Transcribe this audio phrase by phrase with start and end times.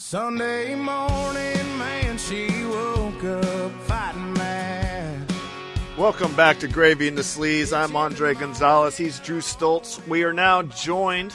[0.00, 5.32] Sunday morning, man, she woke up fighting mad.
[5.98, 7.76] Welcome back to Gravy and the Sleaze.
[7.76, 8.96] I'm Andre Gonzales.
[8.96, 10.06] He's Drew Stoltz.
[10.06, 11.34] We are now joined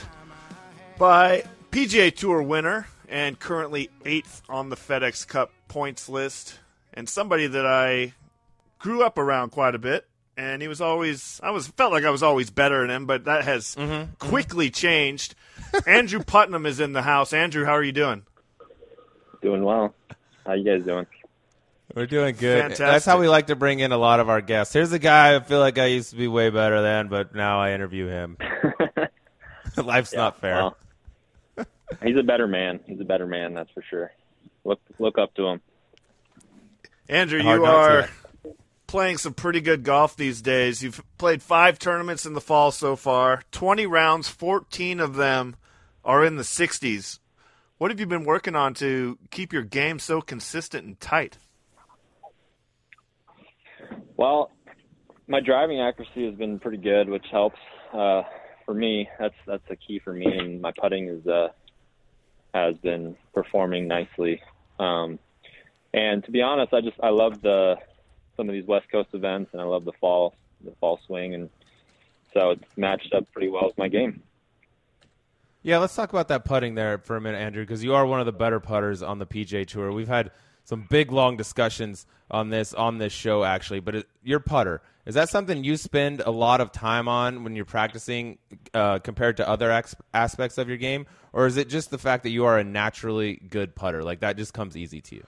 [0.98, 6.58] by PGA Tour winner and currently eighth on the FedEx Cup points list,
[6.94, 8.14] and somebody that I
[8.80, 10.08] grew up around quite a bit.
[10.38, 13.26] And he was always, I was felt like I was always better than him, but
[13.26, 14.30] that has mm-hmm, mm-hmm.
[14.30, 15.36] quickly changed.
[15.86, 17.34] Andrew Putnam is in the house.
[17.34, 18.24] Andrew, how are you doing?
[19.44, 19.94] Doing well.
[20.46, 21.06] How you guys doing?
[21.94, 22.62] We're doing good.
[22.62, 22.86] Fantastic.
[22.86, 24.74] That's how we like to bring in a lot of our guests.
[24.74, 27.60] Here's a guy I feel like I used to be way better than, but now
[27.60, 28.38] I interview him.
[29.78, 30.56] Life's not fair.
[30.56, 30.78] Well,
[32.02, 32.80] he's a better man.
[32.86, 34.12] He's a better man, that's for sure.
[34.64, 35.62] Look look up to him.
[37.10, 38.10] Andrew, Hard you are
[38.88, 40.82] playing some pretty good golf these days.
[40.82, 45.56] You've played five tournaments in the fall so far, 20 rounds, 14 of them
[46.06, 47.20] are in the 60s.
[47.78, 51.38] What have you been working on to keep your game so consistent and tight?
[54.16, 54.52] Well,
[55.28, 57.60] my driving accuracy has been pretty good, which helps
[57.92, 58.24] uh,
[58.66, 59.10] for me.
[59.20, 61.50] That's that's a key for me, and my putting is uh,
[62.54, 64.42] has been performing nicely.
[64.80, 65.18] Um,
[65.94, 67.78] and to be honest, I just I love the
[68.38, 71.50] some of these West Coast events, and I love the fall the fall swing, and
[72.34, 74.22] so it's matched up pretty well with my game.
[75.66, 78.20] Yeah, let's talk about that putting there for a minute, Andrew, because you are one
[78.20, 79.94] of the better putters on the PGA Tour.
[79.94, 80.32] We've had
[80.66, 83.80] some big, long discussions on this on this show, actually.
[83.80, 87.56] But it, your putter is that something you spend a lot of time on when
[87.56, 88.40] you're practicing
[88.74, 92.24] uh, compared to other ex- aspects of your game, or is it just the fact
[92.24, 94.04] that you are a naturally good putter?
[94.04, 95.26] Like that just comes easy to you.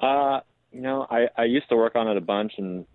[0.00, 0.40] Uh,
[0.72, 2.86] you know, I, I used to work on it a bunch and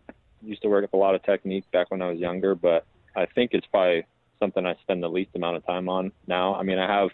[0.42, 2.86] used to work up a lot of technique back when I was younger, but
[3.16, 4.06] I think it's probably
[4.40, 6.56] something I spend the least amount of time on now.
[6.56, 7.10] I mean, I have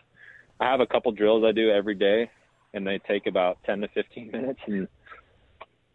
[0.59, 2.29] I have a couple drills I do every day
[2.73, 4.87] and they take about 10 to 15 minutes and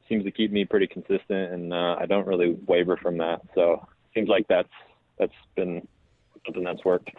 [0.08, 3.42] seems to keep me pretty consistent and uh, I don't really waver from that.
[3.54, 4.68] So, seems like that's
[5.18, 5.86] that's been
[6.44, 7.10] something that's worked.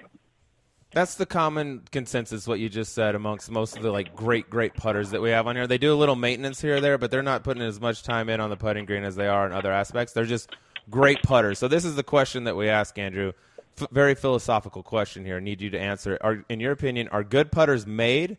[0.93, 2.45] That's the common consensus.
[2.45, 5.47] What you just said amongst most of the like great, great putters that we have
[5.47, 5.67] on here.
[5.67, 8.27] They do a little maintenance here or there, but they're not putting as much time
[8.27, 10.11] in on the putting green as they are in other aspects.
[10.11, 10.53] They're just
[10.89, 11.59] great putters.
[11.59, 13.31] So this is the question that we ask Andrew.
[13.79, 15.37] F- very philosophical question here.
[15.37, 16.17] I need you to answer.
[16.21, 18.37] Are, in your opinion, are good putters made,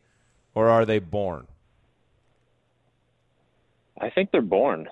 [0.54, 1.46] or are they born?
[4.00, 4.88] I think they're born.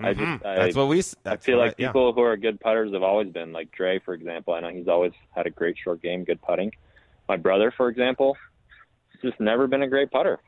[0.00, 0.42] I just I, Mm-hmm.
[0.44, 0.98] That's what we.
[1.00, 1.88] s- I That's feel like yeah.
[1.88, 4.54] people who are good putters have always been like Dre, for example.
[4.54, 6.70] I know he's always had a great short game, good putting.
[7.28, 8.36] My brother, for example,
[9.12, 10.38] has just never been a great putter,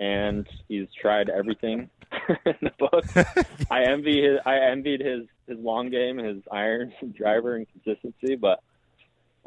[0.00, 1.88] and he's tried everything
[2.46, 3.04] in the book.
[3.70, 4.40] I envy his.
[4.44, 8.36] I envied his his long game, his irons, driver, and consistency.
[8.36, 8.62] But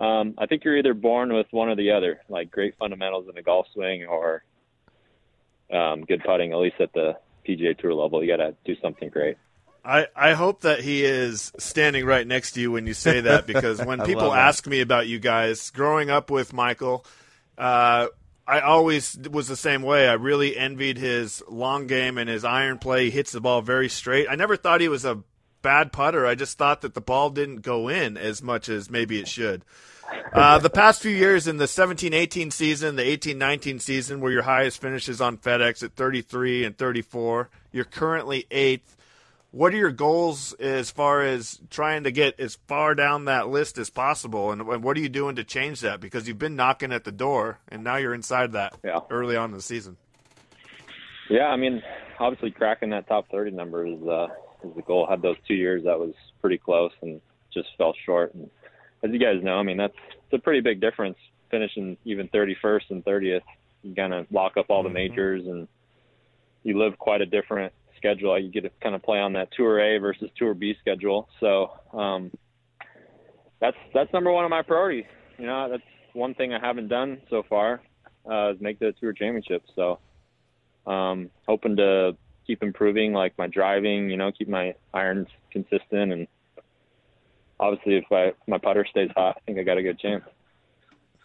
[0.03, 3.35] um, I think you're either born with one or the other, like great fundamentals in
[3.35, 4.43] the golf swing or
[5.71, 6.51] um, good putting.
[6.51, 7.17] At least at the
[7.47, 9.37] PGA Tour level, you got to do something great.
[9.83, 13.47] I, I hope that he is standing right next to you when you say that
[13.47, 17.03] because when people ask me about you guys, growing up with Michael,
[17.57, 18.07] uh,
[18.45, 20.07] I always was the same way.
[20.07, 23.05] I really envied his long game and his iron play.
[23.05, 24.27] He hits the ball very straight.
[24.29, 25.23] I never thought he was a
[25.61, 26.25] bad putter.
[26.25, 29.63] I just thought that the ball didn't go in as much as maybe it should.
[30.33, 34.81] Uh, the past few years in the 17-18 season, the 18-19 season, where your highest
[34.81, 38.97] finishes on FedEx at 33 and 34, you're currently eighth.
[39.51, 43.77] What are your goals as far as trying to get as far down that list
[43.77, 45.99] as possible, and what are you doing to change that?
[45.99, 48.99] Because you've been knocking at the door, and now you're inside that Yeah.
[49.09, 49.97] early on in the season.
[51.29, 51.81] Yeah, I mean,
[52.19, 54.27] obviously cracking that top 30 number is uh,
[54.63, 55.07] is the goal.
[55.09, 57.21] Had those two years that was pretty close and
[57.53, 58.33] just fell short.
[58.33, 58.49] And
[59.03, 61.17] as you guys know, I mean, that's it's a pretty big difference
[61.49, 63.41] finishing even 31st and 30th.
[63.83, 65.67] You kind of lock up all the majors and
[66.63, 68.39] you live quite a different schedule.
[68.39, 71.27] You get to kind of play on that Tour A versus Tour B schedule.
[71.39, 72.31] So um,
[73.59, 75.05] that's that's number one on my priorities.
[75.37, 75.83] You know, that's
[76.13, 77.81] one thing I haven't done so far
[78.29, 79.63] uh, is make the Tour Championship.
[79.75, 79.99] So
[80.85, 82.15] um, hoping to
[82.47, 86.27] keep improving like my driving, you know, keep my irons consistent and
[87.59, 90.23] obviously if I my putter stays hot, I think I got a good chance.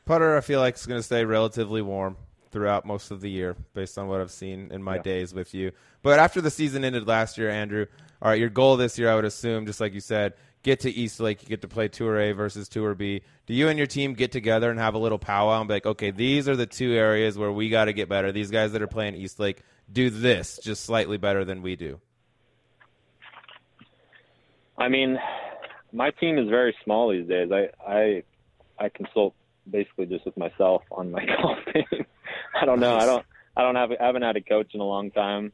[0.04, 2.16] Putter, I feel like is going to stay relatively warm
[2.52, 5.02] throughout most of the year, based on what I've seen in my Yeah.
[5.02, 5.72] days with you.
[6.02, 7.86] But after the season ended last year, Andrew,
[8.22, 10.90] all right, your goal this year, I would assume, just like you said, get to
[10.90, 13.22] East Lake, you get to play Tour A versus Tour B.
[13.46, 15.86] Do you and your team get together and have a little powwow and be like,
[15.86, 18.30] okay, these are the two areas where we got to get better.
[18.32, 22.00] These guys that are playing East Lake do this just slightly better than we do.
[24.78, 25.18] I mean,
[25.92, 27.50] my team is very small these days.
[27.52, 28.22] I I
[28.78, 29.34] I consult
[29.70, 32.06] basically just with myself on my golf game.
[32.60, 32.94] I don't know.
[32.94, 33.02] Nice.
[33.02, 33.26] I don't.
[33.56, 33.90] I don't have.
[33.92, 35.52] I haven't had a coach in a long time.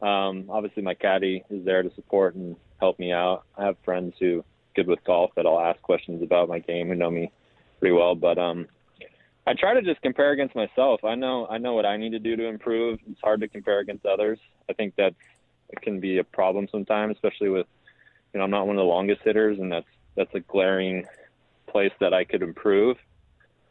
[0.00, 3.44] Um, obviously, my caddy is there to support and help me out.
[3.56, 4.44] I have friends who
[4.74, 7.32] good with golf that I'll ask questions about my game who know me
[7.80, 8.14] pretty well.
[8.14, 8.68] But um,
[9.48, 11.02] I try to just compare against myself.
[11.04, 11.46] I know.
[11.46, 12.98] I know what I need to do to improve.
[13.10, 14.38] It's hard to compare against others.
[14.68, 15.14] I think that
[15.80, 17.66] can be a problem sometimes, especially with
[18.34, 19.86] you know I'm not one of the longest hitters, and that's
[20.16, 21.06] that's a glaring
[21.66, 22.98] place that I could improve.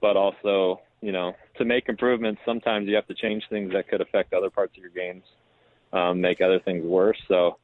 [0.02, 4.02] But also, you know, to make improvements, sometimes you have to change things that could
[4.02, 5.26] affect other parts of your games,
[5.94, 7.20] um, make other things worse.
[7.28, 7.60] So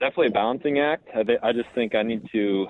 [0.00, 1.06] definitely a balancing act.
[1.14, 2.66] I, th- I just think I need to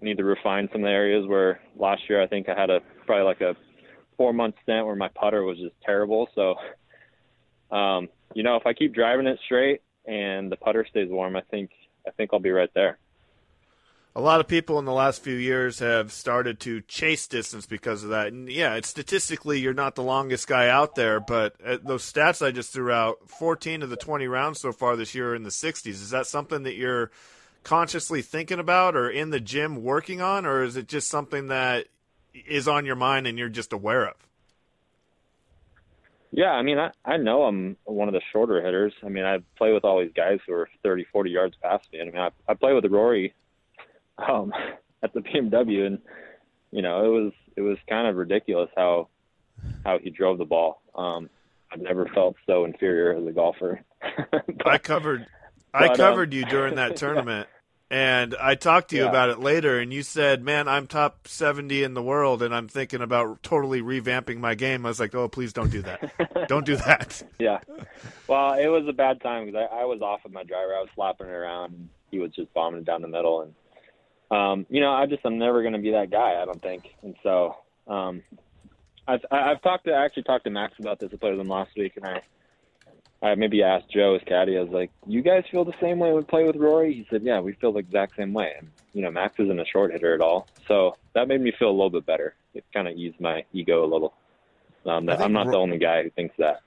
[0.00, 2.80] need to refine some of the areas where last year I think I had a
[3.06, 3.54] probably like a
[4.16, 6.28] four month stint where my putter was just terrible.
[6.34, 6.54] So,
[7.74, 11.42] um, you know, if I keep driving it straight and the putter stays warm, I
[11.50, 11.70] think
[12.06, 12.98] I think I'll be right there.
[14.16, 18.02] A lot of people in the last few years have started to chase distance because
[18.02, 18.26] of that.
[18.26, 22.44] And yeah, it's statistically you're not the longest guy out there, but uh, those stats
[22.44, 25.44] I just threw out, 14 of the 20 rounds so far this year are in
[25.44, 25.86] the 60s.
[25.86, 27.12] Is that something that you're
[27.62, 31.86] consciously thinking about or in the gym working on, or is it just something that
[32.32, 34.14] is on your mind and you're just aware of?
[36.32, 38.92] Yeah, I mean, I, I know I'm one of the shorter hitters.
[39.04, 41.98] I mean, I play with all these guys who are 30, 40 yards past me.
[41.98, 43.34] And I mean, I, I play with Rory
[44.18, 44.52] um,
[45.02, 45.98] at the BMW, and
[46.70, 49.08] you know, it was it was kind of ridiculous how
[49.84, 50.80] how he drove the ball.
[50.94, 51.28] Um,
[51.72, 53.80] I've never felt so inferior as a golfer.
[54.28, 55.26] but, I covered
[55.72, 57.48] I but, um, covered you during that tournament.
[57.92, 59.08] And I talked to you Yeah.
[59.08, 62.68] about it later, and you said, "Man, I'm top 70 in the world, and I'm
[62.68, 66.46] thinking about totally revamping my game." I was like, "Oh, please don't do that.
[66.48, 67.58] don't do that." yeah.
[68.28, 70.72] Well, it was a bad time because I, I was off of my driver.
[70.76, 73.40] I was slapping it around, and he was just bombing it down the middle.
[73.42, 73.54] And
[74.30, 76.40] um, you know, I just I'm never going to be that guy.
[76.40, 76.94] I don't think.
[77.02, 77.56] And so
[77.88, 78.22] um,
[79.08, 81.10] I've I- I've talked to I actually talked to Max about this.
[81.12, 82.22] I played with him last week, and I
[83.22, 84.56] I maybe asked Joe his caddy.
[84.56, 87.06] I was like, "You guys feel the same way when we play with Rory?" He
[87.10, 89.92] said, "Yeah, we feel the exact same way." And you know, Max isn't a short
[89.92, 92.34] hitter at all, so that made me feel a little bit better.
[92.54, 94.14] It kind of eased my ego a little.
[94.86, 96.62] Um, that I'm not Ro- the only guy who thinks that.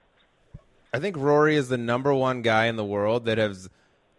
[0.94, 3.68] I think Rory is the number one guy in the world that has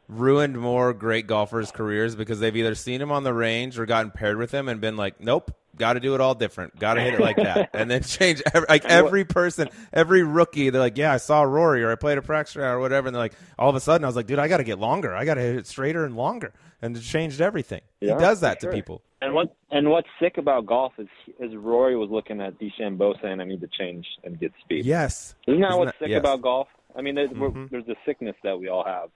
[0.08, 4.10] ruined more great golfers' careers because they've either seen him on the range or gotten
[4.10, 7.00] paired with him and been like, "Nope, got to do it all different, got to
[7.00, 8.42] hit it like that," and then change.
[8.52, 12.18] Every, like every person, every rookie, they're like, "Yeah, I saw Rory or I played
[12.18, 14.26] a practice round or whatever," and they're like, all of a sudden, I was like,
[14.26, 15.14] "Dude, I got to get longer.
[15.14, 17.80] I got to hit it straighter and longer," and it changed everything.
[18.00, 18.70] Yeah, he does for that sure.
[18.70, 19.02] to people.
[19.22, 21.08] And what and what's sick about golf is
[21.40, 25.34] is Rory was looking at DeChambeau saying, "I need to change and get speed." Yes,
[25.46, 26.20] Isn't that Isn't what's that- sick yes.
[26.20, 26.68] about golf?
[26.96, 27.70] I mean, there's, we're- Mhm.
[27.70, 29.10] there's a sickness that we all have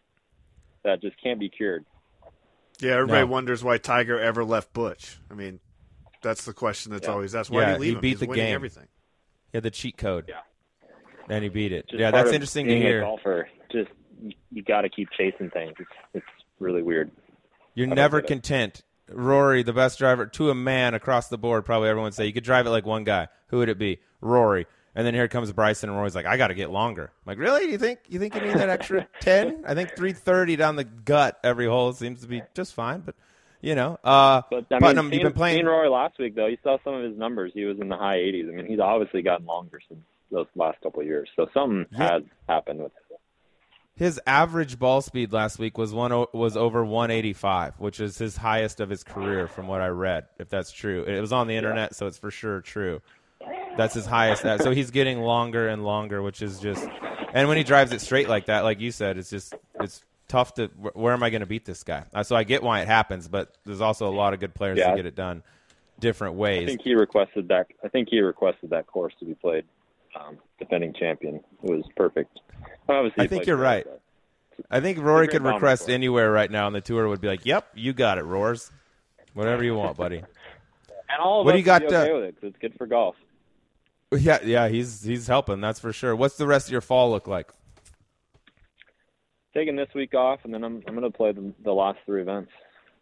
[0.82, 1.84] that just can't be cured.
[2.81, 3.26] Yeah, everybody No.
[3.32, 5.19] wonders why Tiger ever left Butch.
[5.31, 5.61] I mean,
[6.23, 7.12] that's the question that's Yeah.
[7.12, 7.50] always asked.
[7.50, 8.55] Why Yeah, did he leave he beat He's the winning game.
[8.55, 8.87] everything.
[9.53, 10.26] Yeah, the cheat code.
[10.29, 10.41] Yeah.
[11.31, 11.87] and he beat it.
[11.88, 12.99] Just yeah, that's of interesting to hear.
[13.00, 15.75] A golfer, just you, you got to keep chasing things.
[15.79, 16.26] It's it's
[16.59, 17.11] really weird.
[17.75, 18.35] You're never get it.
[18.35, 18.82] content.
[19.11, 22.32] Rory, the best driver to a man across the board, probably everyone would say you
[22.32, 23.29] could drive it like one guy.
[23.49, 24.00] Who would it be?
[24.21, 24.67] Rory.
[24.94, 27.05] And then here comes Bryson, and Rory's like, I got to get longer.
[27.05, 27.71] I'm like, really?
[27.71, 29.64] You think you think you need that extra ten?
[29.67, 33.00] I think three thirty down the gut every hole seems to be just fine.
[33.00, 33.14] But
[33.60, 35.56] you know, uh, But I mean, Putnam, seeing, you've been playing.
[35.56, 37.52] seeing Rory last week though, you saw some of his numbers.
[37.55, 38.49] He was in the high 80s.
[38.49, 40.00] I mean, he's obviously gotten longer since
[40.31, 41.28] those last couple of years.
[41.37, 42.12] So something Yeah.
[42.12, 42.92] has happened with.
[42.92, 42.99] Him.
[43.97, 48.78] His average ball speed last week was one was over 185, which is his highest
[48.78, 50.26] of his career, from what I read.
[50.38, 53.00] If that's true, it was on the internet, so it's for sure true.
[53.76, 54.42] That's his highest.
[54.62, 56.88] So he's getting longer and longer, which is just.
[57.35, 59.52] And when he drives it straight like that, like you said, it's just
[60.28, 60.66] tough to.
[60.94, 62.04] Where am I going to beat this guy?
[62.12, 64.78] Uh, So I get why it happens, but there's also a lot of good players
[64.78, 64.90] Yeah.
[64.90, 65.42] that get it done
[65.99, 66.62] different ways.
[66.64, 67.66] I think he requested that.
[67.82, 69.64] I think he requested that course to be played.
[70.18, 71.37] Um, defending champion.
[71.37, 72.40] It was perfect.
[72.88, 73.87] Obviously, I think you're right.
[74.70, 75.92] I think Rory could request it.
[75.92, 78.73] anywhere right now, and the tour would be like, "Yep, you got it, Roars.
[79.35, 80.23] Whatever you want, buddy."
[81.11, 82.87] And all of What do you got, okay uh, with it 'cause it's good for
[82.87, 83.16] golf.
[84.12, 85.58] Yeah, yeah, he's he's helping.
[85.62, 86.14] That's for sure.
[86.14, 87.50] What's the rest of your fall look like?
[89.59, 92.23] Taking this week off, and then I'm I'm going to play the, the last three
[92.23, 92.53] events.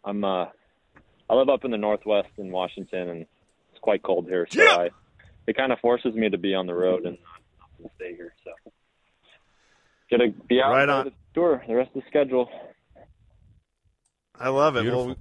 [0.03, 0.45] I'm uh,
[1.29, 3.21] I live up in the northwest in Washington, and
[3.69, 4.75] it's quite cold here, so Yeah.
[4.75, 4.89] I,
[5.45, 8.33] it kind of forces me to be on the road and not, not stay here.
[8.43, 8.71] So,
[10.09, 11.05] gonna be out Right on.
[11.05, 12.49] the tour, the rest of the schedule.
[14.33, 14.81] I love it.
[14.81, 15.05] Beautiful.
[15.05, 15.15] Well,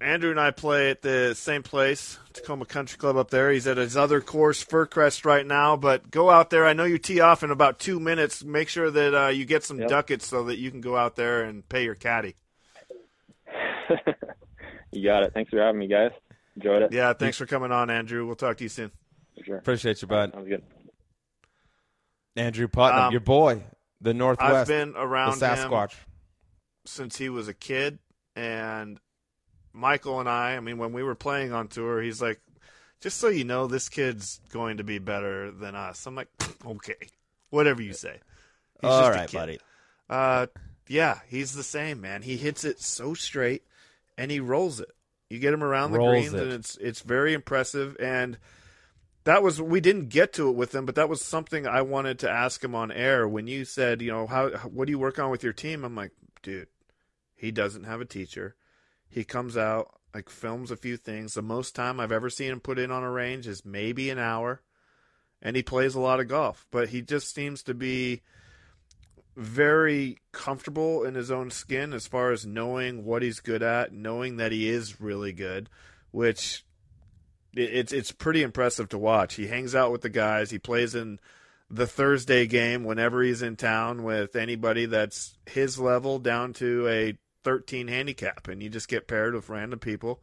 [0.00, 3.50] Andrew and I play at the same place, Tacoma Country Club up there.
[3.50, 5.74] He's at his other course, Fircrest, right now.
[5.76, 6.66] But go out there.
[6.66, 8.44] I know you tee off in about two minutes.
[8.44, 9.88] Make sure that uh, you get some Yep.
[9.88, 12.34] ducats so that you can go out there and pay your caddy.
[14.92, 15.32] you got it.
[15.32, 16.10] Thanks for having me, guys.
[16.56, 16.92] Enjoyed it.
[16.92, 18.26] Yeah, thanks for coming on, Andrew.
[18.26, 18.90] We'll talk to you soon.
[19.38, 19.56] For sure.
[19.58, 20.32] Appreciate you, bud.
[20.32, 20.62] Sounds good.
[22.36, 23.62] Andrew Putnam, Um, your boy,
[24.02, 25.94] the Northwest, I've been the around him Sasquatch.
[26.84, 27.98] since he was a kid,
[28.34, 29.00] and
[29.76, 30.56] Michael and I.
[30.56, 32.40] I mean, when we were playing on tour, he's like,
[33.00, 36.28] "Just so you know, this kid's going to be better than us." I'm like,
[36.66, 37.08] "Okay,
[37.50, 38.20] whatever you say."
[38.80, 39.36] He's All just a kid.
[39.36, 39.60] buddy.
[40.08, 40.46] Uh,
[40.88, 42.22] yeah, he's the same man.
[42.22, 43.62] He hits it so straight,
[44.16, 44.90] and he rolls it.
[45.28, 46.42] You get him around the Rolls greens, it.
[46.42, 47.96] and it's it's very impressive.
[48.00, 48.38] And
[49.24, 52.20] that was we didn't get to it with him, but that was something I wanted
[52.20, 55.18] to ask him on air when you said, you know, how what do you work
[55.18, 55.84] on with your team?
[55.84, 56.68] I'm like, dude,
[57.34, 58.54] he doesn't have a teacher.
[59.08, 61.34] He comes out like films a few things.
[61.34, 64.18] The most time I've ever seen him put in on a range is maybe an
[64.18, 64.62] hour,
[65.42, 66.66] and he plays a lot of golf.
[66.70, 68.22] But he just seems to be
[69.36, 74.38] very comfortable in his own skin as far as knowing what he's good at, knowing
[74.38, 75.68] that he is really good,
[76.10, 76.64] which
[77.52, 79.34] it's it's pretty impressive to watch.
[79.34, 80.50] He hangs out with the guys.
[80.50, 81.18] He plays in
[81.68, 87.18] the Thursday game whenever he's in town with anybody that's his level down to a
[87.46, 90.20] 13 handicap, and you just get paired with random people.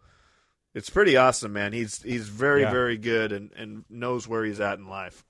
[0.75, 1.71] It's pretty awesome, man.
[1.71, 2.71] He's he's very Yeah.
[2.71, 5.23] very good and and knows where he's at in life.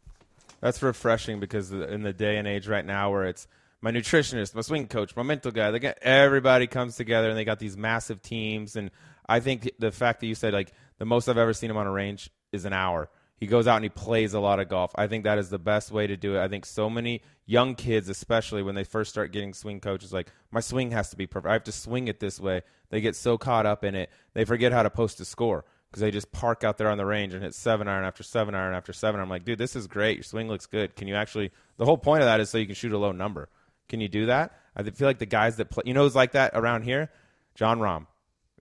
[0.60, 3.48] That's refreshing because in the day and age right now where it's
[3.80, 7.46] my nutritionist, my swing coach, my mental guy, they get everybody comes together and they
[7.46, 8.76] got these massive teams.
[8.76, 8.90] And
[9.30, 11.86] I think the fact that you said like the most I've ever seen him on
[11.86, 13.08] a range is an hour.
[13.44, 14.94] He goes out and he plays a lot of golf.
[14.96, 16.42] I think that is the best way to do it.
[16.42, 20.32] I think so many young kids, especially when they first start getting swing coaches, like
[20.50, 21.50] my swing has to be perfect.
[21.50, 22.62] I have to swing it this way.
[22.90, 26.00] They get so caught up in it, they forget how to post a score because
[26.00, 28.74] they just park out there on the range and hit seven iron after seven iron
[28.74, 29.20] after seven.
[29.20, 30.16] I'm like, dude, this is great.
[30.16, 30.96] Your swing looks good.
[30.96, 31.52] Can you actually?
[31.76, 33.50] The whole point of that is so you can shoot a low number.
[33.90, 34.58] Can you do that?
[34.74, 37.12] I feel like the guys that play, you know, who's like that around here,
[37.56, 38.08] Jon Rahm.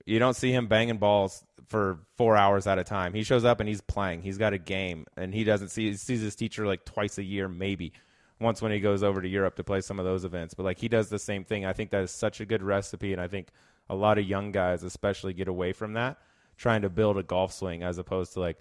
[0.04, 3.14] You don't see him banging balls for four hours at a time.
[3.14, 4.23] He shows up and he's playing.
[4.23, 7.23] He's got a game, and he doesn't see he sees his teacher like twice a
[7.23, 7.92] year, maybe
[8.40, 10.54] once when he goes over to Europe to play some of those events.
[10.54, 11.64] But like he does the same thing.
[11.64, 13.49] I think that is such a good recipe, and I think
[13.88, 16.18] a lot of young guys, especially, get away from that,
[16.56, 18.59] trying to build a golf swing as opposed to like.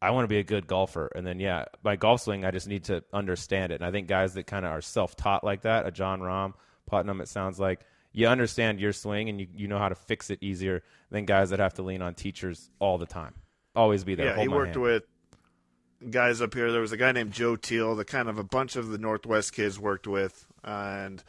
[0.00, 2.66] I want to be a good golfer, and then yeah, my golf swing, I just
[2.66, 3.76] need to understand it.
[3.76, 6.54] And I think guys that kind of are self-taught like that, a Jon Rahm,
[6.86, 10.30] Putnam, it sounds like you understand your swing and you, you know how to fix
[10.30, 13.34] it easier than guys that have to lean on teachers all the time.
[13.74, 14.26] Always be there.
[14.26, 14.82] Yeah, Hold he worked hand.
[14.82, 15.04] with
[16.10, 16.70] guys up here.
[16.72, 19.52] There was a guy named Joe Teal that kind of a bunch of the Northwest
[19.52, 21.22] kids worked with, and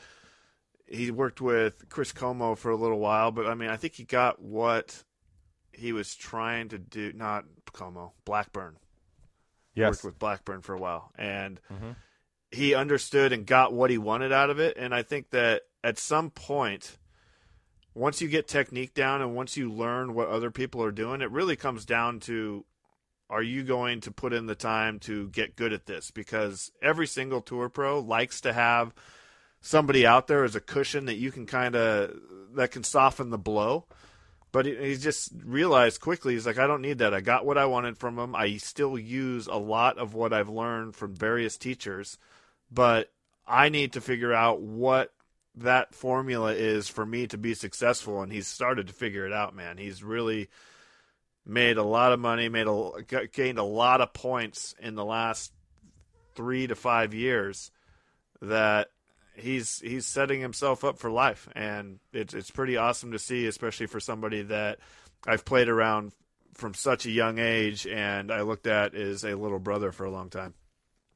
[0.87, 3.31] he worked with Chris Como for a little while.
[3.31, 5.03] But I mean, I think he got what
[5.71, 7.13] he was trying to do.
[7.13, 8.75] Not Como, Blackburn.
[9.73, 9.91] yes.
[9.91, 11.91] Worked with Blackburn for a while, and mm-hmm.
[12.51, 14.75] he understood and got what he wanted out of it.
[14.77, 16.97] And I think that at some point
[17.95, 21.29] once you get technique down and once you learn what other people are doing, it
[21.31, 22.65] really comes down to
[23.29, 26.11] are you going to put in the time to get good at this?
[26.11, 28.93] Because every single tour pro likes to have
[29.61, 32.13] somebody out there as a cushion that you can kind of
[32.55, 33.85] that can soften the blow.
[34.51, 37.13] But he, he just realized quickly he's like, I don't need that.
[37.13, 38.35] I got what I wanted from him.
[38.35, 42.19] I still use a lot of what I've learned from various teachers,
[42.71, 43.11] but
[43.47, 45.11] I need to figure out what
[45.55, 48.21] that formula is for me to be successful.
[48.21, 49.77] And he's started to figure it out, man.
[49.77, 50.49] He's really
[51.45, 55.51] made a lot of money, made a gained a lot of points in the last
[56.35, 57.71] three to five years.
[58.41, 58.89] That
[59.35, 63.87] he's he's setting himself up for life, and it's it's pretty awesome to see, especially
[63.87, 64.79] for somebody that
[65.25, 66.11] I've played around
[66.53, 70.11] from such a young age, and I looked at as a little brother for a
[70.11, 70.53] long time.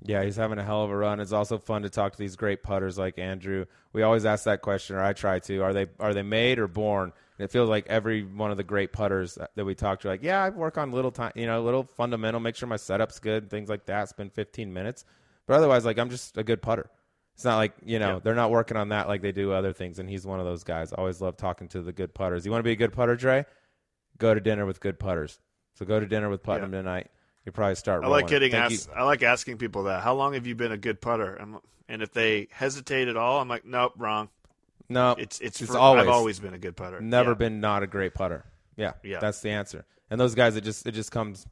[0.03, 1.19] Yeah, he's having a hell of a run.
[1.19, 3.65] It's also fun to talk to these great putters like Andrew.
[3.93, 5.59] We always ask that question, or I try to.
[5.61, 7.11] Are they are they made or born?
[7.39, 10.23] And it feels like every one of the great putters that we talk to, like,
[10.23, 13.49] yeah, I work on little time, you know, little fundamental, make sure my setup's good,
[13.49, 14.09] things like that.
[14.09, 15.03] Spend 15 minutes,
[15.45, 16.89] but otherwise, like, I'm just a good putter.
[17.35, 18.19] It's not like you know Yeah.
[18.23, 19.99] they're not working on that like they do other things.
[19.99, 20.93] And he's one of those guys.
[20.93, 22.45] Always love talking to the good putters.
[22.45, 23.45] You want to be a good putter, Dre?
[24.17, 25.39] Go to dinner with good putters.
[25.75, 27.11] So go to dinner with Putnam tonight.
[27.47, 28.03] You probably start.
[28.03, 28.75] I like getting Thank you.
[28.75, 28.89] asked.
[28.93, 30.03] I like asking people that.
[30.03, 31.37] How long have you been a good putter?
[31.39, 34.27] I'm, and if they hesitate at all, I'm like, nope, wrong.
[34.89, 36.99] No, It's it's, it's for, always I've always been a good putter.
[36.99, 37.35] never Yeah.
[37.35, 38.43] been not a great putter.
[38.75, 39.19] Yeah, Yeah.
[39.19, 39.85] that's the answer.
[40.09, 41.47] And those guys, it just it just comes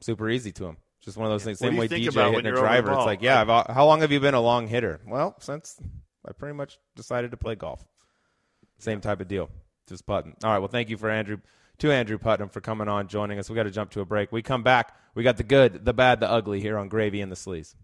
[0.00, 0.78] super easy to them.
[1.00, 1.60] Just one of those things.
[1.60, 2.90] Same way DJ hitting a driver.
[2.92, 5.00] It's like, yeah, I've, how long have you been a long hitter?
[5.06, 5.80] Well, since
[6.28, 7.84] I pretty much decided to play golf.
[8.78, 9.48] Same type of deal,
[9.88, 10.34] just putting.
[10.42, 10.58] All right.
[10.58, 11.38] Well, thank you for Andrew
[11.80, 13.50] to Andrew Putnam for coming on, joining us.
[13.50, 14.32] We got to jump to a break.
[14.32, 14.96] We come back.
[15.14, 17.74] We got the good, the bad, the ugly here on Gravy and the Sleaze.